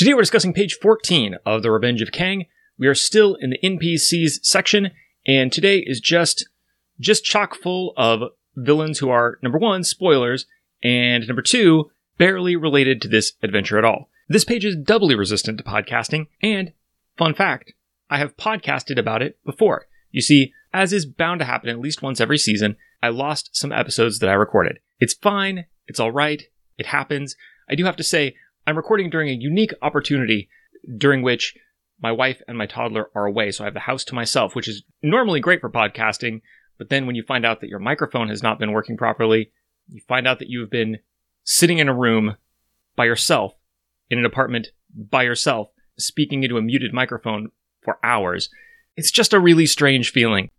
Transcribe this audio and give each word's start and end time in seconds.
Today 0.00 0.14
we're 0.14 0.22
discussing 0.22 0.54
page 0.54 0.78
14 0.80 1.36
of 1.44 1.62
The 1.62 1.70
Revenge 1.70 2.00
of 2.00 2.10
Kang. 2.10 2.46
We 2.78 2.86
are 2.86 2.94
still 2.94 3.34
in 3.34 3.50
the 3.50 3.58
NPCs 3.62 4.42
section, 4.42 4.92
and 5.26 5.52
today 5.52 5.80
is 5.80 6.00
just 6.00 6.48
just 6.98 7.22
chock 7.22 7.54
full 7.54 7.92
of 7.98 8.30
villains 8.56 9.00
who 9.00 9.10
are 9.10 9.38
number 9.42 9.58
one, 9.58 9.84
spoilers, 9.84 10.46
and 10.82 11.28
number 11.28 11.42
two, 11.42 11.90
barely 12.16 12.56
related 12.56 13.02
to 13.02 13.08
this 13.08 13.34
adventure 13.42 13.76
at 13.76 13.84
all. 13.84 14.08
This 14.26 14.42
page 14.42 14.64
is 14.64 14.74
doubly 14.74 15.14
resistant 15.14 15.58
to 15.58 15.64
podcasting, 15.64 16.28
and 16.40 16.72
fun 17.18 17.34
fact, 17.34 17.74
I 18.08 18.16
have 18.16 18.38
podcasted 18.38 18.98
about 18.98 19.20
it 19.20 19.36
before. 19.44 19.84
You 20.10 20.22
see, 20.22 20.54
as 20.72 20.94
is 20.94 21.04
bound 21.04 21.40
to 21.40 21.44
happen 21.44 21.68
at 21.68 21.78
least 21.78 22.00
once 22.00 22.22
every 22.22 22.38
season, 22.38 22.76
I 23.02 23.10
lost 23.10 23.54
some 23.54 23.70
episodes 23.70 24.18
that 24.20 24.30
I 24.30 24.32
recorded. 24.32 24.78
It's 24.98 25.12
fine, 25.12 25.66
it's 25.86 26.00
alright, 26.00 26.44
it 26.78 26.86
happens. 26.86 27.36
I 27.68 27.74
do 27.74 27.84
have 27.84 27.96
to 27.96 28.02
say, 28.02 28.34
I'm 28.66 28.76
recording 28.76 29.10
during 29.10 29.28
a 29.28 29.40
unique 29.40 29.72
opportunity 29.82 30.48
during 30.96 31.22
which 31.22 31.54
my 32.00 32.12
wife 32.12 32.40
and 32.48 32.56
my 32.56 32.66
toddler 32.66 33.10
are 33.14 33.26
away, 33.26 33.50
so 33.50 33.64
I 33.64 33.66
have 33.66 33.74
the 33.74 33.80
house 33.80 34.04
to 34.04 34.14
myself, 34.14 34.54
which 34.54 34.68
is 34.68 34.82
normally 35.02 35.40
great 35.40 35.60
for 35.60 35.70
podcasting. 35.70 36.40
But 36.78 36.88
then 36.88 37.06
when 37.06 37.14
you 37.14 37.22
find 37.22 37.44
out 37.44 37.60
that 37.60 37.68
your 37.68 37.78
microphone 37.78 38.28
has 38.28 38.42
not 38.42 38.58
been 38.58 38.72
working 38.72 38.96
properly, 38.96 39.52
you 39.88 40.00
find 40.08 40.26
out 40.26 40.38
that 40.38 40.48
you've 40.48 40.70
been 40.70 40.98
sitting 41.44 41.78
in 41.78 41.88
a 41.88 41.94
room 41.94 42.36
by 42.96 43.04
yourself, 43.04 43.54
in 44.08 44.18
an 44.18 44.24
apartment 44.24 44.68
by 44.94 45.22
yourself, 45.22 45.68
speaking 45.98 46.42
into 46.42 46.56
a 46.56 46.62
muted 46.62 46.92
microphone 46.92 47.50
for 47.82 47.98
hours. 48.02 48.48
It's 48.96 49.10
just 49.10 49.32
a 49.32 49.40
really 49.40 49.66
strange 49.66 50.10
feeling. 50.10 50.50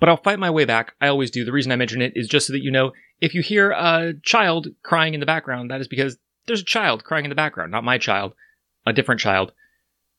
But 0.00 0.08
I'll 0.08 0.16
fight 0.16 0.38
my 0.38 0.50
way 0.50 0.64
back. 0.64 0.94
I 1.00 1.08
always 1.08 1.30
do. 1.30 1.44
The 1.44 1.52
reason 1.52 1.72
I 1.72 1.76
mention 1.76 2.02
it 2.02 2.12
is 2.14 2.28
just 2.28 2.46
so 2.46 2.52
that 2.52 2.62
you 2.62 2.70
know 2.70 2.92
if 3.20 3.34
you 3.34 3.42
hear 3.42 3.72
a 3.72 4.14
child 4.22 4.68
crying 4.82 5.14
in 5.14 5.20
the 5.20 5.26
background, 5.26 5.70
that 5.70 5.80
is 5.80 5.88
because 5.88 6.18
there's 6.48 6.62
a 6.62 6.64
child 6.64 7.04
crying 7.04 7.24
in 7.24 7.28
the 7.28 7.34
background, 7.36 7.70
not 7.70 7.84
my 7.84 7.98
child, 7.98 8.34
a 8.86 8.92
different 8.92 9.20
child 9.20 9.52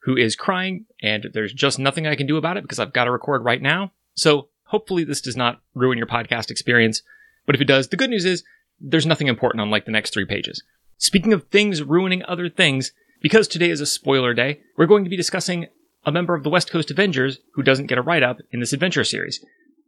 who 0.04 0.16
is 0.16 0.36
crying, 0.36 0.86
and 1.02 1.28
there's 1.34 1.52
just 1.52 1.78
nothing 1.78 2.08
I 2.08 2.16
can 2.16 2.28
do 2.28 2.38
about 2.38 2.56
it 2.56 2.64
because 2.64 2.80
I've 2.80 2.94
got 2.94 3.04
to 3.04 3.12
record 3.12 3.44
right 3.44 3.62
now. 3.62 3.92
So 4.16 4.48
hopefully 4.64 5.04
this 5.04 5.22
does 5.22 5.36
not 5.36 5.62
ruin 5.76 5.98
your 5.98 6.08
podcast 6.08 6.50
experience. 6.50 7.02
But 7.46 7.56
if 7.56 7.62
it 7.62 7.66
does, 7.66 7.90
the 7.90 7.98
good 7.98 8.10
news 8.10 8.26
is 8.26 8.44
there's 8.80 9.06
nothing 9.06 9.28
important 9.28 9.62
on 9.62 9.70
like 9.70 9.86
the 9.86 9.92
next 9.92 10.14
three 10.14 10.26
pages. 10.26 10.64
Speaking 10.98 11.34
of 11.34 11.48
things 11.48 11.84
ruining 11.84 12.24
other 12.24 12.50
things, 12.50 12.92
because 13.22 13.48
today 13.48 13.70
is 13.70 13.82
a 13.82 13.86
spoiler 13.86 14.34
day, 14.34 14.62
we're 14.78 14.86
going 14.86 15.04
to 15.04 15.10
be 15.10 15.18
discussing 15.18 15.68
a 16.06 16.12
member 16.12 16.34
of 16.34 16.44
the 16.44 16.50
West 16.50 16.72
Coast 16.72 16.92
Avengers 16.92 17.40
who 17.56 17.64
doesn't 17.64 17.88
get 17.88 17.98
a 17.98 18.02
write 18.02 18.24
up 18.24 18.40
in 18.52 18.60
this 18.60 18.74
adventure 18.74 19.04
series. 19.04 19.44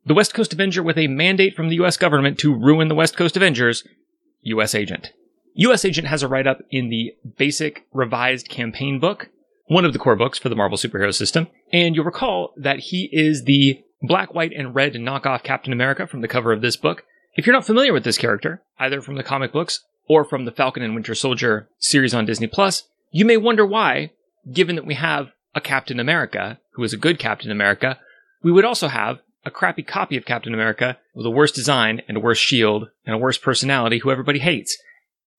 The 0.05 0.13
West 0.13 0.33
Coast 0.33 0.51
Avenger 0.51 0.83
with 0.83 0.97
a 0.97 1.07
mandate 1.07 1.55
from 1.55 1.69
the 1.69 1.75
US 1.75 1.95
government 1.95 2.37
to 2.39 2.53
ruin 2.53 2.87
the 2.87 2.95
West 2.95 3.15
Coast 3.15 3.37
Avengers, 3.37 3.83
US 4.41 4.75
Agent. 4.75 5.13
US 5.53 5.85
Agent 5.85 6.07
has 6.07 6.23
a 6.23 6.27
write 6.27 6.47
up 6.47 6.59
in 6.69 6.89
the 6.89 7.13
basic 7.37 7.85
revised 7.93 8.49
campaign 8.49 8.99
book, 8.99 9.29
one 9.65 9.85
of 9.85 9.93
the 9.93 9.99
core 9.99 10.15
books 10.15 10.39
for 10.39 10.49
the 10.49 10.55
Marvel 10.55 10.77
superhero 10.77 11.13
system, 11.13 11.47
and 11.71 11.95
you'll 11.95 12.05
recall 12.05 12.53
that 12.57 12.79
he 12.79 13.09
is 13.11 13.43
the 13.43 13.83
black, 14.01 14.33
white, 14.33 14.53
and 14.53 14.75
red 14.75 14.93
knockoff 14.93 15.43
Captain 15.43 15.73
America 15.73 16.07
from 16.07 16.21
the 16.21 16.27
cover 16.27 16.51
of 16.51 16.61
this 16.61 16.75
book. 16.75 17.03
If 17.35 17.45
you're 17.45 17.55
not 17.55 17.65
familiar 17.65 17.93
with 17.93 18.03
this 18.03 18.17
character, 18.17 18.61
either 18.79 19.01
from 19.01 19.15
the 19.15 19.23
comic 19.23 19.51
books 19.51 19.83
or 20.07 20.25
from 20.25 20.45
the 20.45 20.51
Falcon 20.51 20.83
and 20.83 20.95
Winter 20.95 21.15
Soldier 21.15 21.69
series 21.79 22.13
on 22.13 22.25
Disney 22.25 22.47
Plus, 22.47 22.83
you 23.11 23.25
may 23.25 23.37
wonder 23.37 23.65
why, 23.65 24.11
given 24.51 24.75
that 24.75 24.85
we 24.85 24.95
have 24.95 25.31
a 25.53 25.61
Captain 25.61 25.99
America 25.99 26.59
who 26.71 26.83
is 26.83 26.93
a 26.93 26.97
good 26.97 27.19
Captain 27.19 27.51
America, 27.51 27.99
we 28.41 28.51
would 28.51 28.65
also 28.65 28.87
have 28.87 29.19
a 29.45 29.51
crappy 29.51 29.83
copy 29.83 30.17
of 30.17 30.25
Captain 30.25 30.53
America 30.53 30.97
with 31.13 31.25
a 31.25 31.31
worse 31.31 31.51
design 31.51 32.01
and 32.07 32.17
a 32.17 32.21
worse 32.21 32.37
shield 32.37 32.89
and 33.05 33.15
a 33.15 33.19
worse 33.19 33.37
personality 33.37 33.99
who 33.99 34.11
everybody 34.11 34.39
hates. 34.39 34.77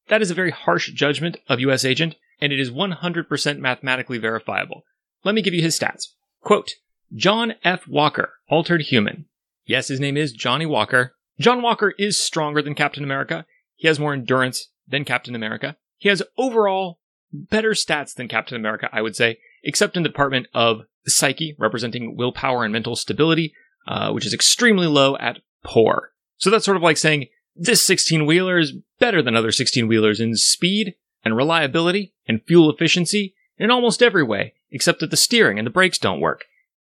That 0.09 0.23
is 0.23 0.31
a 0.31 0.35
very 0.35 0.51
harsh 0.51 0.91
judgment 0.93 1.39
of 1.49 1.61
US 1.61 1.85
Agent, 1.85 2.17
and 2.41 2.53
it 2.53 2.61
is 2.61 2.71
100% 2.71 3.59
mathematically 3.59 4.19
verifiable. 4.19 4.85
Let 5.25 5.35
me 5.35 5.43
give 5.43 5.55
you 5.55 5.63
his 5.63 5.79
stats. 5.79 6.09
Quote, 6.41 6.73
John 7.15 7.55
F. 7.63 7.87
Walker, 7.87 8.33
altered 8.49 8.83
human. 8.83 9.27
Yes, 9.65 9.89
his 9.89 10.01
name 10.01 10.17
is 10.17 10.33
Johnny 10.33 10.67
Walker. 10.67 11.15
John 11.39 11.62
Walker 11.62 11.95
is 11.99 12.19
stronger 12.19 12.62
than 12.62 12.75
Captain 12.75 13.05
America. 13.05 13.47
He 13.77 13.87
has 13.89 14.01
more 14.01 14.12
endurance 14.12 14.69
than 14.89 15.05
Captain 15.05 15.35
America. 15.35 15.77
He 15.99 16.09
has 16.09 16.23
overall 16.37 16.99
better 17.33 17.71
stats 17.71 18.15
than 18.15 18.29
Captain 18.29 18.57
America, 18.57 18.89
I 18.93 19.03
would 19.03 19.17
say, 19.17 19.39
except 19.62 19.97
in 19.97 20.03
the 20.03 20.09
department 20.09 20.49
of 20.53 20.83
psyche, 21.07 21.55
representing 21.59 22.17
willpower 22.17 22.65
and 22.65 22.73
mental 22.73 22.97
stability, 22.97 23.55
uh, 23.87 24.11
which 24.12 24.27
is 24.27 24.35
extremely 24.35 24.87
low 24.87 25.17
at 25.17 25.39
poor. 25.65 26.12
So 26.39 26.51
that's 26.51 26.65
sort 26.65 26.77
of 26.77 26.83
like 26.83 26.97
saying 26.97 27.29
this 27.55 27.85
16 27.87 28.27
wheeler 28.27 28.59
is 28.59 28.73
better 28.99 29.23
than 29.23 29.37
other 29.37 29.53
16 29.53 29.87
wheelers 29.87 30.21
in 30.21 30.37
speed 30.37 30.95
and 31.25 31.37
reliability 31.37 32.15
and 32.27 32.43
fuel 32.47 32.71
efficiency 32.71 33.35
in 33.59 33.71
almost 33.71 34.03
every 34.03 34.23
way, 34.23 34.55
except 34.71 35.01
that 35.01 35.11
the 35.11 35.17
steering 35.17 35.59
and 35.59 35.67
the 35.67 35.71
brakes 35.71 35.99
don't 35.99 36.21
work. 36.21 36.45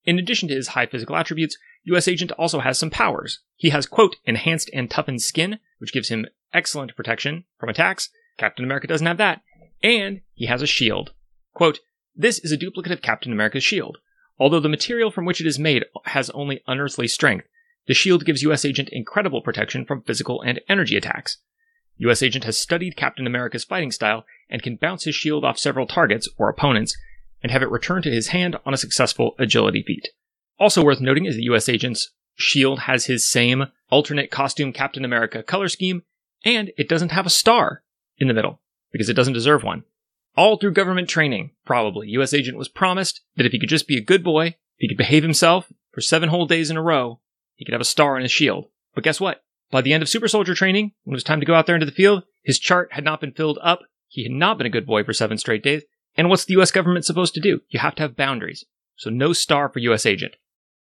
In 0.04 0.18
addition 0.20 0.48
to 0.50 0.56
his 0.56 0.70
high 0.70 0.86
physical 0.86 1.16
attributes, 1.16 1.58
US 1.84 2.08
Agent 2.08 2.32
also 2.34 2.60
has 2.60 2.80
some 2.80 2.90
powers. 2.90 3.40
He 3.56 3.70
has, 3.70 3.86
quote, 3.86 4.16
enhanced 4.26 4.70
and 4.74 4.90
toughened 4.90 5.22
skin, 5.22 5.60
which 5.80 5.94
gives 5.94 6.10
him 6.10 6.26
excellent 6.54 6.96
protection 6.96 7.46
from 7.60 7.70
attacks. 7.70 8.10
Captain 8.38 8.66
America 8.66 8.88
doesn't 8.88 9.08
have 9.08 9.18
that. 9.18 9.42
And 9.84 10.22
he 10.34 10.48
has 10.48 10.62
a 10.62 10.68
shield. 10.68 11.14
Quote, 11.54 11.80
this 12.16 12.40
is 12.40 12.52
a 12.52 12.58
duplicate 12.58 12.92
of 12.92 13.02
Captain 13.02 13.32
America's 13.32 13.64
shield. 13.64 14.00
Although 14.40 14.60
the 14.60 14.70
material 14.70 15.12
from 15.12 15.26
which 15.26 15.42
it 15.42 15.48
is 15.48 15.60
made 15.60 15.86
has 16.06 16.30
only 16.32 16.62
unearthly 16.68 17.08
strength, 17.08 17.48
the 17.88 17.94
shield 17.94 18.26
gives 18.26 18.44
US 18.44 18.66
Agent 18.66 18.90
incredible 18.92 19.42
protection 19.42 19.86
from 19.86 20.04
physical 20.04 20.42
and 20.42 20.62
energy 20.70 20.96
attacks. 20.96 21.38
US 21.98 22.22
Agent 22.22 22.44
has 22.44 22.58
studied 22.58 22.96
Captain 22.96 23.26
America's 23.26 23.64
fighting 23.64 23.92
style 23.92 24.26
and 24.50 24.62
can 24.62 24.76
bounce 24.76 25.06
his 25.06 25.16
shield 25.16 25.44
off 25.44 25.58
several 25.58 25.88
targets 25.88 26.30
or 26.38 26.50
opponents 26.50 26.96
and 27.42 27.52
have 27.52 27.64
it 27.64 27.72
return 27.72 28.02
to 28.04 28.12
his 28.12 28.28
hand 28.28 28.56
on 28.66 28.74
a 28.74 28.78
successful 28.78 29.36
agility 29.40 29.84
feat. 29.86 30.10
Also 30.60 30.84
worth 30.84 31.02
noting 31.02 31.26
is 31.26 31.36
that 31.36 31.44
US 31.44 31.70
Agent's 31.70 32.12
shield 32.36 32.82
has 32.82 33.06
his 33.06 33.28
same 33.28 33.66
alternate 33.90 34.32
costume 34.32 34.74
Captain 34.74 35.06
America 35.06 35.42
color 35.42 35.70
scheme, 35.70 36.04
and 36.44 36.72
it 36.78 36.90
doesn't 36.90 37.12
have 37.12 37.26
a 37.26 37.32
star 37.32 37.84
in 38.18 38.28
the 38.28 38.34
middle 38.34 38.62
because 38.92 39.10
it 39.10 39.16
doesn't 39.16 39.34
deserve 39.34 39.64
one. 39.64 39.84
All 40.36 40.58
through 40.58 40.74
government 40.74 41.10
training, 41.10 41.52
probably, 41.66 42.10
US 42.10 42.34
Agent 42.34 42.58
was 42.58 42.70
promised 42.70 43.22
that 43.36 43.46
if 43.46 43.52
he 43.52 43.60
could 43.60 43.70
just 43.70 43.88
be 43.88 43.98
a 43.98 44.04
good 44.04 44.24
boy, 44.24 44.48
if 44.48 44.56
he 44.78 44.88
could 44.88 44.98
behave 44.98 45.24
himself 45.24 45.72
for 45.92 46.02
seven 46.02 46.30
whole 46.30 46.46
days 46.46 46.70
in 46.70 46.78
a 46.78 46.82
row, 46.82 47.20
he 47.58 47.66
could 47.66 47.74
have 47.74 47.82
a 47.82 47.86
star 47.86 48.16
on 48.16 48.22
his 48.22 48.32
shield. 48.32 48.70
But 48.96 49.04
guess 49.04 49.20
what? 49.20 49.44
By 49.70 49.82
the 49.82 49.92
end 49.92 50.02
of 50.02 50.08
super 50.08 50.30
soldier 50.30 50.56
training, 50.56 50.94
when 51.04 51.14
it 51.14 51.18
was 51.18 51.24
time 51.24 51.42
to 51.42 51.46
go 51.46 51.54
out 51.54 51.66
there 51.66 51.76
into 51.76 51.86
the 51.86 51.92
field, 51.92 52.24
his 52.44 52.58
chart 52.58 52.94
had 52.94 53.04
not 53.04 53.20
been 53.20 53.34
filled 53.34 53.60
up. 53.62 53.82
He 54.08 54.24
had 54.24 54.32
not 54.32 54.58
been 54.58 54.68
a 54.68 54.72
good 54.72 54.88
boy 54.88 55.04
for 55.04 55.12
seven 55.12 55.38
straight 55.38 55.64
days. 55.64 55.84
And 56.16 56.30
what's 56.30 56.46
the 56.46 56.58
US 56.60 56.72
government 56.72 57.06
supposed 57.06 57.34
to 57.34 57.42
do? 57.42 57.62
You 57.68 57.80
have 57.80 57.96
to 57.96 58.04
have 58.04 58.16
boundaries. 58.16 58.64
So 58.96 59.10
no 59.10 59.34
star 59.34 59.68
for 59.70 59.80
US 59.80 60.06
agent. 60.06 60.36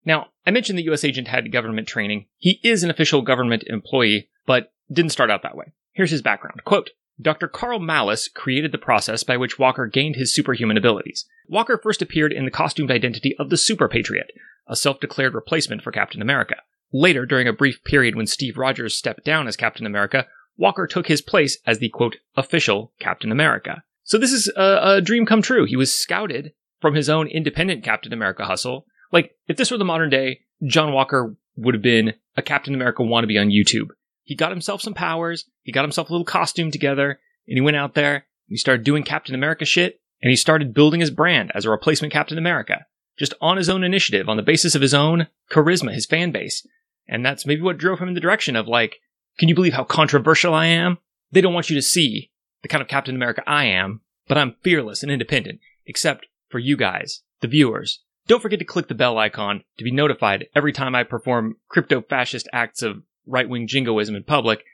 Now, 0.05 0.29
I 0.47 0.51
mentioned 0.51 0.79
the 0.79 0.91
US 0.91 1.05
agent 1.05 1.29
had 1.29 1.53
government 1.53 1.87
training. 1.87 2.27
He 2.37 2.59
is 2.65 2.83
an 2.83 2.91
official 2.91 3.23
government 3.23 3.63
employee, 3.69 4.29
but 4.47 4.73
didn't 4.91 5.13
start 5.13 5.31
out 5.31 5.43
that 5.43 5.57
way. 5.57 5.73
Here's 5.93 6.11
his 6.11 6.23
background. 6.23 6.65
Quote, 6.65 6.91
Dr. 7.21 7.47
Carl 7.47 7.79
Malus 7.79 8.29
created 8.29 8.73
the 8.73 8.79
process 8.79 9.23
by 9.23 9.37
which 9.37 9.59
Walker 9.59 9.87
gained 9.87 10.17
his 10.17 10.35
superhuman 10.35 10.77
abilities. 10.77 11.27
Walker 11.47 11.79
first 11.81 12.03
appeared 12.03 12.33
in 12.33 12.45
the 12.45 12.51
costumed 12.51 12.91
identity 12.91 13.37
of 13.39 13.51
the 13.51 13.57
Super 13.57 13.89
Patriot, 13.89 14.33
a 14.67 14.75
self-declared 14.75 15.35
replacement 15.35 15.83
for 15.83 15.93
Captain 15.93 16.23
America. 16.23 16.57
Later, 16.93 17.25
during 17.25 17.49
a 17.49 17.53
brief 17.53 17.83
period 17.85 18.15
when 18.15 18.27
Steve 18.27 18.59
Rogers 18.59 18.97
stepped 18.97 19.25
down 19.25 19.49
as 19.49 19.57
Captain 19.57 19.87
America, 19.87 20.27
Walker 20.57 20.87
took 20.87 21.07
his 21.07 21.23
place 21.23 21.59
as 21.67 21.79
the 21.79 21.89
quote, 21.89 22.17
official 22.37 22.93
Captain 23.01 23.33
America. 23.33 23.83
So 24.05 24.19
this 24.19 24.33
is 24.33 24.53
a, 24.57 24.97
a 24.97 25.01
dream 25.01 25.25
come 25.25 25.43
true. 25.43 25.65
He 25.65 25.77
was 25.77 25.93
scouted 25.93 26.53
from 26.81 26.95
his 26.95 27.09
own 27.09 27.29
independent 27.29 27.85
Captain 27.85 28.13
America 28.13 28.45
hustle. 28.45 28.85
Like, 29.11 29.37
if 29.47 29.57
this 29.57 29.71
were 29.71 29.79
the 29.79 29.85
modern 29.85 30.11
day, 30.11 30.41
John 30.67 30.93
Walker 30.93 31.37
would 31.57 31.75
have 31.75 31.83
been 31.83 32.15
a 32.37 32.43
Captain 32.43 32.75
America 32.75 33.03
wannabe 33.03 33.41
on 33.41 33.49
YouTube. 33.49 33.89
He 34.25 34.35
got 34.35 34.51
himself 34.51 34.83
some 34.83 34.95
powers, 34.95 35.47
he 35.63 35.73
got 35.73 35.85
himself 35.85 36.09
a 36.09 36.13
little 36.13 36.25
costume 36.25 36.71
together, 36.71 37.21
and 37.47 37.57
he 37.57 37.61
went 37.61 37.77
out 37.77 37.95
there, 37.95 38.15
and 38.15 38.23
he 38.49 38.57
started 38.57 38.85
doing 38.85 39.03
Captain 39.03 39.35
America 39.35 39.65
shit, 39.65 40.01
and 40.23 40.31
he 40.31 40.37
started 40.37 40.75
building 40.75 41.01
his 41.01 41.11
brand 41.11 41.51
as 41.55 41.65
a 41.65 41.71
replacement 41.71 42.13
Captain 42.13 42.39
America. 42.39 42.87
Just 43.19 43.35
on 43.41 43.57
his 43.57 43.69
own 43.69 43.85
initiative, 43.85 44.29
on 44.29 44.37
the 44.37 44.43
basis 44.43 44.75
of 44.75 44.83
his 44.83 44.95
own 44.95 45.27
charisma, 45.51 45.93
his 45.93 46.07
fan 46.07 46.31
base. 46.31 46.67
And 47.09 47.25
that's 47.25 47.47
maybe 47.47 47.63
what 47.63 47.79
drove 47.79 47.99
him 47.99 48.09
in 48.09 48.15
the 48.15 48.21
direction 48.21 48.57
of 48.57 48.69
like, 48.69 49.01
can 49.39 49.49
you 49.49 49.55
believe 49.55 49.75
how 49.75 49.85
controversial 49.85 50.55
I 50.55 50.67
am? 50.67 50.99
They 51.31 51.41
don't 51.41 51.55
want 51.55 51.71
you 51.71 51.77
to 51.77 51.83
see 51.83 52.31
the 52.63 52.69
kind 52.69 52.83
of 52.83 52.89
Captain 52.89 53.17
America 53.17 53.43
I 53.47 53.65
am, 53.65 54.01
but 54.29 54.39
I'm 54.39 54.57
fearless 54.63 55.03
and 55.03 55.11
independent, 55.11 55.61
except 55.87 56.27
for 56.49 56.59
you 56.59 56.77
guys, 56.77 57.23
the 57.41 57.49
viewers. 57.49 58.01
Don't 58.29 58.41
forget 58.41 58.61
to 58.61 58.65
click 58.65 58.89
the 58.89 58.95
bell 58.95 59.19
icon 59.19 59.65
to 59.79 59.85
be 59.85 59.91
notified 59.91 60.47
every 60.55 60.73
time 60.73 60.95
I 60.95 61.03
perform 61.03 61.57
crypto 61.69 62.03
fascist 62.03 62.49
acts 62.53 62.83
of 62.83 63.03
right 63.27 63.49
wing 63.49 63.67
jingoism 63.67 64.15
in 64.15 64.23
public. 64.23 64.65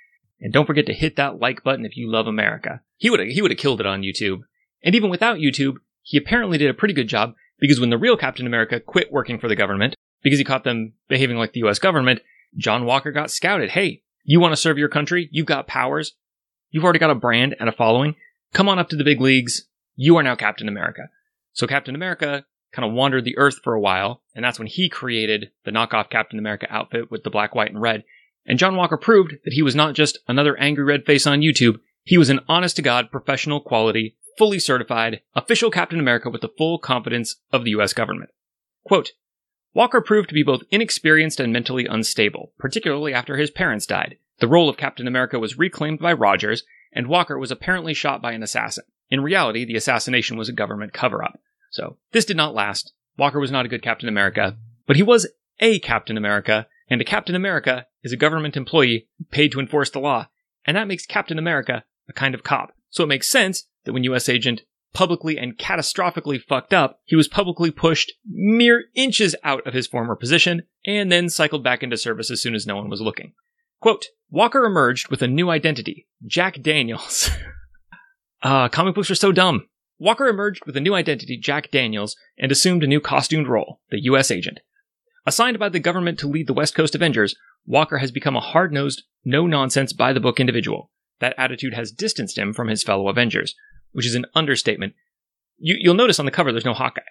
And 0.41 0.53
don't 0.53 0.67
forget 0.67 0.87
to 0.87 0.95
hit 0.95 1.17
that 1.17 1.41
like 1.41 1.65
button 1.65 1.87
if 1.87 1.97
you 1.97 2.11
love 2.11 2.27
America. 2.27 2.83
He 2.97 3.11
would 3.11 3.21
he 3.21 3.41
would 3.41 3.51
have 3.51 3.59
killed 3.59 3.81
it 3.81 3.87
on 3.87 4.03
YouTube. 4.03 4.41
And 4.83 4.95
even 4.95 5.11
without 5.11 5.39
YouTube, 5.39 5.77
he 6.03 6.19
apparently 6.19 6.59
did 6.59 6.71
a 6.71 6.75
pretty 6.75 6.95
good 6.95 7.09
job 7.09 7.35
because 7.59 7.81
when 7.81 7.91
the 7.91 7.99
real 7.99 8.17
Captain 8.17 8.47
America 8.47 8.81
quit 8.81 9.13
working 9.13 9.39
for 9.39 9.49
the 9.49 9.57
government 9.57 9.95
because 10.23 10.39
he 10.39 10.45
caught 10.45 10.65
them 10.65 10.95
behaving 11.09 11.37
like 11.37 11.53
the 11.53 11.65
US 11.67 11.79
government, 11.79 12.21
John 12.57 12.85
Walker 12.85 13.13
got 13.13 13.31
scouted. 13.31 13.71
Hey, 13.71 14.03
you 14.25 14.41
want 14.41 14.53
to 14.53 14.57
serve 14.57 14.79
your 14.79 14.89
country? 14.89 15.29
You've 15.33 15.47
got 15.47 15.67
powers. 15.67 16.15
You've 16.71 16.85
already 16.85 16.99
got 16.99 17.11
a 17.11 17.15
brand 17.15 17.57
and 17.59 17.69
a 17.69 17.73
following. 17.73 18.15
Come 18.53 18.69
on 18.69 18.79
up 18.79 18.89
to 18.91 18.97
the 18.97 19.05
big 19.05 19.21
leagues. 19.21 19.67
You 19.97 20.17
are 20.17 20.23
now 20.23 20.35
Captain 20.35 20.69
America. 20.69 21.09
So 21.53 21.67
Captain 21.67 21.95
America 21.95 22.45
kind 22.73 22.87
of 22.87 22.95
wandered 22.95 23.25
the 23.25 23.39
earth 23.39 23.61
for 23.65 23.75
a 23.75 23.81
while, 23.81 24.23
and 24.35 24.45
that's 24.45 24.59
when 24.59 24.69
he 24.69 24.89
created 24.89 25.51
the 25.65 25.71
knockoff 25.71 26.11
Captain 26.11 26.39
America 26.39 26.67
outfit 26.71 27.11
with 27.11 27.25
the 27.25 27.31
black, 27.31 27.55
white, 27.55 27.71
and 27.71 27.81
red. 27.81 28.05
And 28.47 28.59
John 28.59 28.77
Walker 28.77 28.97
proved 28.97 29.33
that 29.45 29.55
he 29.55 29.63
was 29.63 29.75
not 29.75 29.95
just 29.95 30.19
another 30.29 30.57
angry 30.59 30.85
red 30.85 31.05
face 31.05 31.27
on 31.27 31.41
YouTube, 31.41 31.81
he 32.05 32.17
was 32.17 32.31
an 32.31 32.41
honest 32.49 32.77
to 32.77 32.83
God, 32.83 33.11
professional 33.11 33.61
quality, 33.61 34.17
fully 34.39 34.59
certified, 34.59 35.21
official 35.35 35.71
Captain 35.71 36.01
America 36.01 36.31
with 36.31 36.41
the 36.41 36.49
full 36.57 36.79
confidence 36.79 37.37
of 37.53 37.65
the 37.65 37.71
US 37.73 37.93
government. 37.93 38.31
Quote, 38.87 39.11
Walker 39.75 40.01
proved 40.01 40.29
to 40.29 40.35
be 40.35 40.43
both 40.43 40.63
inexperienced 40.71 41.41
and 41.41 41.53
mentally 41.53 41.87
unstable, 41.87 42.53
particularly 42.59 43.13
after 43.13 43.37
his 43.37 43.51
parents 43.51 43.87
died. 43.87 44.17
The 44.41 44.49
role 44.49 44.69
of 44.69 44.77
Captain 44.77 45.07
America 45.07 45.39
was 45.39 45.59
reclaimed 45.59 45.99
by 45.99 46.13
Rogers, 46.13 46.65
and 46.93 47.07
Walker 47.07 47.39
was 47.39 47.51
apparently 47.51 47.95
shot 47.95 48.23
by 48.23 48.33
an 48.33 48.43
assassin. 48.43 48.85
In 49.11 49.21
reality, 49.21 49.65
the 49.65 49.77
assassination 49.77 50.37
was 50.37 50.49
a 50.49 50.53
government 50.53 50.93
cover 50.93 51.23
up. 51.23 51.41
So, 51.71 51.99
this 52.13 52.25
did 52.25 52.37
not 52.37 52.55
last. 52.55 52.93
Walker 53.17 53.41
was 53.41 53.51
not 53.51 53.67
a 53.67 53.69
good 53.69 53.83
Captain 53.83 54.09
America, 54.09 54.57
but 54.87 54.97
he 54.97 55.03
was 55.03 55.29
a 55.61 55.79
Captain 55.81 56.17
America, 56.17 56.67
and 56.89 57.01
a 57.01 57.05
Captain 57.05 57.35
America 57.35 57.87
is 58.03 58.13
a 58.13 58.17
government 58.17 58.57
employee 58.57 59.09
paid 59.31 59.53
to 59.53 59.61
enforce 59.61 59.91
the 59.91 59.99
law, 59.99 60.29
and 60.65 60.77
that 60.77 60.89
makes 60.89 61.05
Captain 61.05 61.39
America 61.39 61.85
a 62.09 62.13
kind 62.13 62.35
of 62.35 62.43
cop. 62.43 62.73
So 62.91 63.05
it 63.05 63.09
makes 63.09 63.31
sense 63.31 63.65
that 63.85 63.93
when 63.93 64.05
US 64.05 64.29
Agent 64.29 64.63
publicly 64.93 65.39
and 65.39 65.57
catastrophically 65.59 66.43
fucked 66.43 66.73
up, 66.73 67.01
he 67.05 67.17
was 67.17 67.29
publicly 67.29 67.71
pushed 67.71 68.13
mere 68.27 68.85
inches 68.95 69.35
out 69.45 69.67
of 69.67 69.75
his 69.75 69.87
former 69.87 70.17
position 70.17 70.63
and 70.87 71.11
then 71.11 71.29
cycled 71.29 71.63
back 71.63 71.83
into 71.83 71.97
service 71.97 72.31
as 72.31 72.41
soon 72.41 72.55
as 72.55 72.67
no 72.67 72.77
one 72.77 72.89
was 72.89 73.01
looking. 73.01 73.33
Quote, 73.81 74.07
Walker 74.31 74.65
emerged 74.65 75.09
with 75.09 75.23
a 75.23 75.29
new 75.29 75.51
identity, 75.51 76.07
Jack 76.27 76.61
Daniels. 76.61 77.31
Uh, 78.43 78.69
comic 78.71 78.95
books 78.95 79.11
are 79.11 79.15
so 79.15 79.33
dumb. 79.33 79.69
Walker 79.99 80.29
emerged 80.29 80.65
with 80.65 80.77
a 80.77 80.81
new 80.81 80.95
identity, 80.95 81.37
Jack 81.37 81.71
Daniels, 81.71 82.17
and 82.39 82.53
assumed 82.53 82.85
a 82.85 82.89
new 82.89 83.01
costumed 83.01 83.49
role, 83.49 83.81
the 83.91 84.03
U.S. 84.05 84.31
agent. 84.31 84.61
Assigned 85.27 85.59
by 85.59 85.69
the 85.69 85.81
government 85.81 86.19
to 86.21 86.29
lead 86.29 86.47
the 86.47 86.55
West 86.55 86.75
Coast 86.75 86.95
Avengers, 86.95 87.35
Walker 87.67 87.99
has 87.99 88.11
become 88.11 88.37
a 88.37 88.41
hard 88.41 88.73
nosed, 88.73 89.03
no 89.25 89.47
nonsense, 89.47 89.93
by 89.93 90.13
the 90.13 90.21
book 90.21 90.41
individual. 90.41 90.91
That 91.21 91.35
attitude 91.37 91.75
has 91.75 91.91
distanced 91.91 92.39
him 92.39 92.55
from 92.55 92.69
his 92.69 92.83
fellow 92.83 93.09
Avengers, 93.09 93.55
which 93.99 94.07
is 94.07 94.15
an 94.15 94.27
understatement. 94.33 94.95
You, 95.57 95.91
will 95.91 95.97
notice 95.97 96.21
on 96.21 96.25
the 96.25 96.31
cover 96.31 96.53
there's 96.53 96.65
no 96.65 96.73
Hawkeye. 96.73 97.03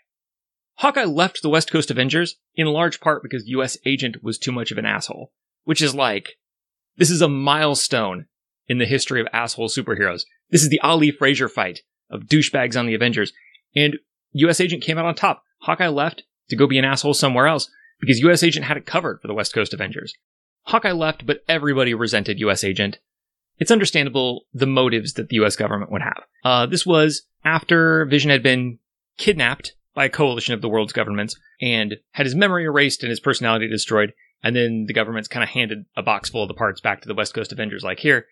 Hawkeye 0.75 1.03
left 1.03 1.41
the 1.41 1.49
West 1.49 1.69
Coast 1.69 1.91
Avengers 1.91 2.37
in 2.55 2.65
large 2.67 3.01
part 3.01 3.21
because 3.21 3.45
US 3.45 3.77
Agent 3.85 4.23
was 4.23 4.37
too 4.37 4.53
much 4.53 4.71
of 4.71 4.77
an 4.77 4.85
asshole, 4.85 5.33
which 5.65 5.81
is 5.81 5.93
like, 5.93 6.37
this 6.95 7.09
is 7.09 7.21
a 7.21 7.27
milestone 7.27 8.27
in 8.69 8.77
the 8.77 8.85
history 8.85 9.19
of 9.19 9.27
asshole 9.33 9.67
superheroes. 9.67 10.21
This 10.49 10.63
is 10.63 10.69
the 10.69 10.79
Ali 10.79 11.11
Frazier 11.11 11.49
fight 11.49 11.81
of 12.09 12.21
douchebags 12.21 12.79
on 12.79 12.85
the 12.85 12.95
Avengers. 12.95 13.33
And 13.75 13.97
US 14.31 14.61
Agent 14.61 14.81
came 14.81 14.97
out 14.97 15.03
on 15.03 15.13
top. 15.13 15.43
Hawkeye 15.63 15.89
left 15.89 16.23
to 16.47 16.55
go 16.55 16.67
be 16.67 16.79
an 16.79 16.85
asshole 16.85 17.15
somewhere 17.15 17.47
else 17.47 17.69
because 17.99 18.21
US 18.21 18.43
Agent 18.43 18.63
had 18.63 18.77
it 18.77 18.85
covered 18.85 19.19
for 19.19 19.27
the 19.27 19.33
West 19.33 19.53
Coast 19.53 19.73
Avengers. 19.73 20.13
Hawkeye 20.67 20.93
left, 20.93 21.25
but 21.25 21.43
everybody 21.49 21.93
resented 21.93 22.39
US 22.39 22.63
Agent. 22.63 22.99
It's 23.59 23.71
understandable 23.71 24.45
the 24.53 24.67
motives 24.67 25.13
that 25.13 25.29
the 25.29 25.37
US 25.37 25.55
government 25.55 25.91
would 25.91 26.01
have. 26.01 26.23
Uh, 26.43 26.65
this 26.65 26.85
was 26.85 27.23
after 27.43 28.05
Vision 28.05 28.29
had 28.29 28.43
been 28.43 28.79
kidnapped 29.17 29.73
by 29.93 30.05
a 30.05 30.09
coalition 30.09 30.53
of 30.53 30.61
the 30.61 30.69
world's 30.69 30.93
governments 30.93 31.35
and 31.59 31.95
had 32.11 32.25
his 32.25 32.35
memory 32.35 32.65
erased 32.65 33.01
and 33.01 33.09
his 33.09 33.19
personality 33.19 33.67
destroyed. 33.67 34.13
And 34.43 34.55
then 34.55 34.85
the 34.87 34.93
government's 34.93 35.27
kind 35.27 35.43
of 35.43 35.49
handed 35.49 35.85
a 35.95 36.03
box 36.03 36.29
full 36.29 36.43
of 36.43 36.47
the 36.47 36.53
parts 36.53 36.79
back 36.79 37.01
to 37.01 37.07
the 37.07 37.15
West 37.15 37.33
Coast 37.33 37.51
Avengers, 37.51 37.83
like, 37.83 37.99
here, 37.99 38.27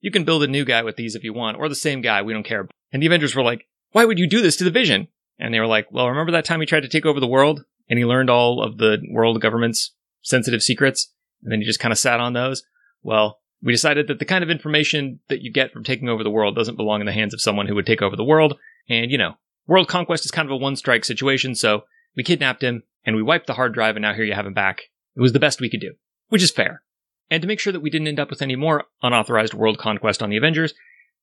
you 0.00 0.12
can 0.12 0.24
build 0.24 0.44
a 0.44 0.46
new 0.46 0.64
guy 0.64 0.82
with 0.82 0.94
these 0.94 1.16
if 1.16 1.24
you 1.24 1.32
want, 1.32 1.56
or 1.58 1.68
the 1.68 1.74
same 1.74 2.00
guy, 2.00 2.22
we 2.22 2.32
don't 2.32 2.46
care. 2.46 2.68
And 2.92 3.02
the 3.02 3.06
Avengers 3.06 3.34
were 3.34 3.42
like, 3.42 3.66
why 3.90 4.04
would 4.04 4.18
you 4.18 4.28
do 4.28 4.40
this 4.40 4.56
to 4.56 4.64
the 4.64 4.70
Vision? 4.70 5.08
And 5.38 5.52
they 5.52 5.60
were 5.60 5.66
like, 5.66 5.88
well, 5.90 6.08
remember 6.08 6.32
that 6.32 6.44
time 6.44 6.60
he 6.60 6.66
tried 6.66 6.82
to 6.82 6.88
take 6.88 7.06
over 7.06 7.20
the 7.20 7.26
world 7.26 7.64
and 7.88 7.98
he 7.98 8.04
learned 8.04 8.30
all 8.30 8.62
of 8.62 8.78
the 8.78 8.98
world 9.10 9.40
government's 9.40 9.94
sensitive 10.22 10.62
secrets? 10.62 11.12
And 11.42 11.52
then 11.52 11.60
he 11.60 11.66
just 11.66 11.80
kind 11.80 11.92
of 11.92 11.98
sat 11.98 12.20
on 12.20 12.32
those? 12.32 12.62
Well, 13.02 13.40
we 13.62 13.72
decided 13.72 14.06
that 14.08 14.18
the 14.18 14.24
kind 14.24 14.44
of 14.44 14.50
information 14.50 15.20
that 15.28 15.42
you 15.42 15.52
get 15.52 15.72
from 15.72 15.84
taking 15.84 16.08
over 16.08 16.22
the 16.22 16.30
world 16.30 16.54
doesn't 16.54 16.76
belong 16.76 17.00
in 17.00 17.06
the 17.06 17.12
hands 17.12 17.34
of 17.34 17.40
someone 17.40 17.66
who 17.66 17.74
would 17.74 17.86
take 17.86 18.02
over 18.02 18.16
the 18.16 18.24
world. 18.24 18.58
And, 18.88 19.10
you 19.10 19.18
know, 19.18 19.34
world 19.66 19.88
conquest 19.88 20.24
is 20.24 20.30
kind 20.30 20.46
of 20.46 20.52
a 20.52 20.56
one 20.56 20.76
strike 20.76 21.04
situation, 21.04 21.54
so 21.54 21.84
we 22.16 22.22
kidnapped 22.22 22.62
him 22.62 22.82
and 23.04 23.16
we 23.16 23.22
wiped 23.22 23.46
the 23.46 23.54
hard 23.54 23.74
drive 23.74 23.96
and 23.96 24.02
now 24.02 24.14
here 24.14 24.24
you 24.24 24.34
have 24.34 24.46
him 24.46 24.54
back. 24.54 24.82
It 25.16 25.20
was 25.20 25.32
the 25.32 25.40
best 25.40 25.60
we 25.60 25.70
could 25.70 25.80
do, 25.80 25.94
which 26.28 26.42
is 26.42 26.50
fair. 26.50 26.82
And 27.30 27.42
to 27.42 27.48
make 27.48 27.60
sure 27.60 27.72
that 27.72 27.80
we 27.80 27.90
didn't 27.90 28.08
end 28.08 28.20
up 28.20 28.30
with 28.30 28.42
any 28.42 28.56
more 28.56 28.84
unauthorized 29.02 29.54
world 29.54 29.78
conquest 29.78 30.22
on 30.22 30.30
the 30.30 30.36
Avengers, 30.36 30.72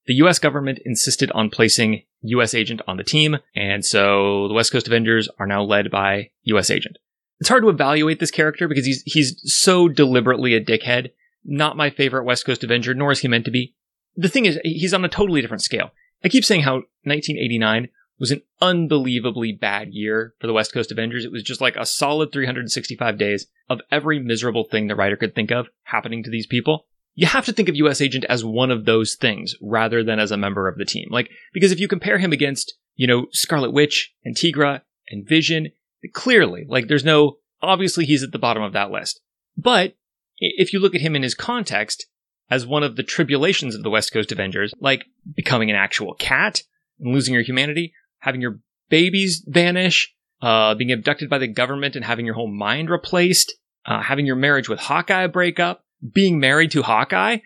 the 0.06 0.14
US 0.14 0.38
government 0.38 0.78
insisted 0.84 1.30
on 1.32 1.50
placing 1.50 2.02
US 2.22 2.54
Agent 2.54 2.80
on 2.86 2.96
the 2.96 3.04
team, 3.04 3.38
and 3.54 3.84
so 3.84 4.46
the 4.48 4.54
West 4.54 4.72
Coast 4.72 4.86
Avengers 4.86 5.28
are 5.38 5.46
now 5.46 5.62
led 5.62 5.90
by 5.90 6.30
US 6.44 6.70
Agent. 6.70 6.98
It's 7.40 7.48
hard 7.48 7.62
to 7.64 7.68
evaluate 7.68 8.20
this 8.20 8.30
character 8.30 8.68
because 8.68 8.86
he's 8.86 9.02
he's 9.04 9.40
so 9.52 9.88
deliberately 9.88 10.54
a 10.54 10.64
dickhead. 10.64 11.10
Not 11.48 11.76
my 11.76 11.90
favorite 11.90 12.24
West 12.24 12.44
Coast 12.44 12.64
Avenger, 12.64 12.92
nor 12.92 13.12
is 13.12 13.20
he 13.20 13.28
meant 13.28 13.44
to 13.44 13.50
be. 13.50 13.74
The 14.16 14.28
thing 14.28 14.46
is, 14.46 14.58
he's 14.64 14.92
on 14.92 15.04
a 15.04 15.08
totally 15.08 15.40
different 15.40 15.62
scale. 15.62 15.92
I 16.24 16.28
keep 16.28 16.44
saying 16.44 16.62
how 16.62 16.82
1989 17.04 17.88
was 18.18 18.30
an 18.30 18.42
unbelievably 18.60 19.52
bad 19.52 19.92
year 19.92 20.34
for 20.40 20.46
the 20.46 20.52
West 20.52 20.72
Coast 20.72 20.90
Avengers. 20.90 21.24
It 21.24 21.32
was 21.32 21.42
just 21.42 21.60
like 21.60 21.76
a 21.76 21.86
solid 21.86 22.32
365 22.32 23.18
days 23.18 23.46
of 23.68 23.80
every 23.90 24.18
miserable 24.18 24.64
thing 24.64 24.86
the 24.86 24.96
writer 24.96 25.16
could 25.16 25.34
think 25.34 25.50
of 25.50 25.68
happening 25.84 26.22
to 26.22 26.30
these 26.30 26.46
people. 26.46 26.86
You 27.14 27.26
have 27.26 27.44
to 27.46 27.52
think 27.52 27.68
of 27.68 27.76
US 27.76 28.00
Agent 28.00 28.24
as 28.28 28.44
one 28.44 28.70
of 28.70 28.84
those 28.84 29.14
things 29.14 29.54
rather 29.60 30.02
than 30.02 30.18
as 30.18 30.30
a 30.30 30.36
member 30.36 30.68
of 30.68 30.78
the 30.78 30.84
team. 30.84 31.08
Like, 31.10 31.30
because 31.52 31.72
if 31.72 31.80
you 31.80 31.88
compare 31.88 32.18
him 32.18 32.32
against, 32.32 32.74
you 32.94 33.06
know, 33.06 33.26
Scarlet 33.32 33.72
Witch 33.72 34.14
and 34.24 34.34
Tigra 34.34 34.82
and 35.08 35.26
Vision, 35.26 35.68
clearly, 36.12 36.64
like, 36.68 36.88
there's 36.88 37.04
no, 37.04 37.38
obviously 37.62 38.04
he's 38.04 38.22
at 38.22 38.32
the 38.32 38.38
bottom 38.38 38.62
of 38.62 38.72
that 38.72 38.90
list. 38.90 39.20
But 39.56 39.94
if 40.38 40.72
you 40.72 40.78
look 40.78 40.94
at 40.94 41.00
him 41.00 41.16
in 41.16 41.22
his 41.22 41.34
context 41.34 42.06
as 42.50 42.66
one 42.66 42.82
of 42.82 42.96
the 42.96 43.02
tribulations 43.02 43.74
of 43.74 43.82
the 43.82 43.90
West 43.90 44.12
Coast 44.12 44.32
Avengers, 44.32 44.72
like 44.80 45.06
becoming 45.34 45.70
an 45.70 45.76
actual 45.76 46.14
cat 46.14 46.62
and 47.00 47.12
losing 47.12 47.34
your 47.34 47.42
humanity, 47.42 47.92
having 48.18 48.40
your 48.40 48.60
babies 48.88 49.44
vanish, 49.46 50.14
uh, 50.42 50.74
being 50.74 50.92
abducted 50.92 51.28
by 51.28 51.38
the 51.38 51.48
government 51.48 51.96
and 51.96 52.04
having 52.04 52.26
your 52.26 52.34
whole 52.34 52.52
mind 52.52 52.90
replaced, 52.90 53.54
uh, 53.84 54.02
having 54.02 54.26
your 54.26 54.36
marriage 54.36 54.68
with 54.68 54.78
Hawkeye 54.78 55.26
break 55.26 55.58
up, 55.58 55.84
being 56.12 56.38
married 56.38 56.70
to 56.72 56.82
Hawkeye. 56.82 57.38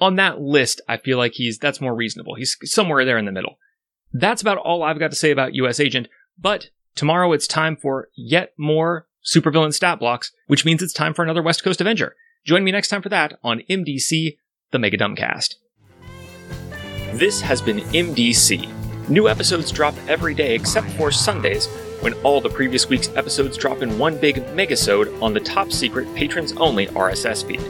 On 0.00 0.16
that 0.16 0.40
list, 0.40 0.80
I 0.88 0.96
feel 0.96 1.18
like 1.18 1.32
he's 1.34 1.58
that's 1.58 1.80
more 1.80 1.94
reasonable. 1.94 2.36
He's 2.36 2.56
somewhere 2.64 3.04
there 3.04 3.18
in 3.18 3.24
the 3.24 3.32
middle. 3.32 3.58
That's 4.12 4.42
about 4.42 4.58
all 4.58 4.82
I've 4.82 4.98
got 4.98 5.10
to 5.10 5.16
say 5.16 5.30
about 5.30 5.54
US 5.54 5.80
Agent, 5.80 6.08
but 6.38 6.70
tomorrow 6.94 7.32
it's 7.32 7.46
time 7.46 7.76
for 7.76 8.08
yet 8.16 8.52
more 8.56 9.06
supervillain 9.24 9.74
stat 9.74 9.98
blocks, 9.98 10.32
which 10.46 10.64
means 10.64 10.82
it's 10.82 10.92
time 10.92 11.14
for 11.14 11.22
another 11.22 11.42
West 11.42 11.64
Coast 11.64 11.80
Avenger. 11.80 12.14
Join 12.44 12.64
me 12.64 12.72
next 12.72 12.88
time 12.88 13.02
for 13.02 13.08
that 13.10 13.38
on 13.42 13.62
MDC, 13.68 14.38
the 14.70 14.78
Mega 14.78 14.96
Dumbcast. 14.96 15.56
This 17.14 17.40
has 17.40 17.60
been 17.60 17.78
MDC 17.78 18.78
New 19.08 19.26
episodes 19.26 19.72
drop 19.72 19.94
every 20.06 20.34
day 20.34 20.54
except 20.54 20.86
for 20.90 21.10
Sundays, 21.10 21.66
when 22.02 22.12
all 22.24 22.42
the 22.42 22.50
previous 22.50 22.90
week's 22.90 23.08
episodes 23.16 23.56
drop 23.56 23.80
in 23.80 23.98
one 23.98 24.18
big 24.18 24.36
megasode 24.48 25.22
on 25.22 25.32
the 25.32 25.40
top 25.40 25.72
secret 25.72 26.14
patrons 26.14 26.52
only 26.58 26.88
RSS 26.88 27.42
feed. 27.42 27.62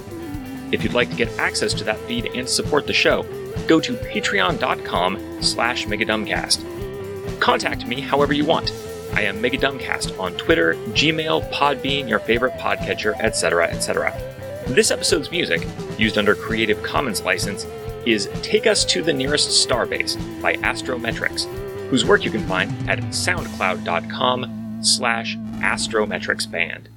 If 0.73 0.83
you'd 0.83 0.95
like 0.95 1.11
to 1.11 1.17
get 1.17 1.39
access 1.39 1.73
to 1.75 1.85
that 1.85 2.01
feed 2.01 2.27
and 2.35 2.49
support 2.49 2.89
the 2.89 2.93
show, 2.93 3.23
go 3.69 3.79
to 3.79 3.93
patreon.com 3.95 5.41
slash 5.41 5.87
megadumbcast. 5.87 7.41
Contact 7.41 7.87
me 7.87 8.01
however 8.01 8.33
you 8.33 8.45
want. 8.45 8.73
I 9.15 9.23
am 9.23 9.41
Megadumbcast 9.41 10.19
on 10.19 10.37
Twitter, 10.37 10.75
Gmail, 10.89 11.53
Podbean, 11.53 12.09
your 12.09 12.19
favorite 12.19 12.55
podcatcher, 12.55 13.19
etc., 13.21 13.69
etc. 13.69 14.13
This 14.69 14.91
episode's 14.91 15.31
music, 15.31 15.67
used 15.97 16.19
under 16.19 16.35
Creative 16.35 16.81
Commons 16.83 17.23
license, 17.23 17.67
is 18.05 18.29
Take 18.43 18.67
Us 18.67 18.85
to 18.85 19.03
the 19.03 19.15
Nearest 19.15 19.67
Starbase 19.67 20.19
by 20.43 20.57
Astrometrics, 20.57 21.47
whose 21.89 22.05
work 22.05 22.23
you 22.23 22.31
can 22.31 22.47
find 22.47 22.71
at 22.89 22.99
soundcloud.com 23.01 24.81
slash 24.83 25.39
astrometricsband. 25.39 26.89